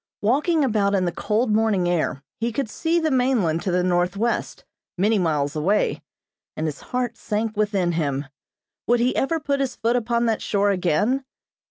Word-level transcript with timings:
Walking 0.23 0.65
about 0.65 0.95
in 0.95 1.05
the 1.05 1.11
cold 1.11 1.51
morning 1.53 1.87
air, 1.87 2.23
he 2.39 2.51
could 2.51 2.67
see 2.71 2.99
the 2.99 3.11
mainland 3.11 3.61
to 3.61 3.71
the 3.71 3.83
northwest, 3.83 4.65
many 4.97 5.19
miles 5.19 5.55
away, 5.55 6.01
and 6.57 6.65
his 6.65 6.81
heart 6.81 7.15
sank 7.17 7.55
within 7.55 7.91
him. 7.91 8.25
Would 8.87 8.99
he 8.99 9.15
ever 9.15 9.39
put 9.39 9.59
his 9.59 9.75
foot 9.75 9.95
upon 9.95 10.25
that 10.25 10.41
shore 10.41 10.71
again? 10.71 11.23